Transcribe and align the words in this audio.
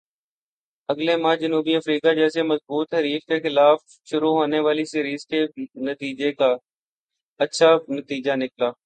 اگلے 0.89 1.15
ماہ 1.15 1.35
جنوبی 1.35 1.75
افریقہ 1.75 2.13
جیسے 2.13 2.43
مضبوط 2.43 2.93
حریف 2.93 3.25
کے 3.25 3.39
خلاف 3.39 3.79
شروع 4.05 4.33
ہونے 4.37 4.59
والی 4.59 4.85
سیریز 4.85 5.25
کے 5.25 5.45
نتیجے 5.81 6.31
کا 6.31 6.55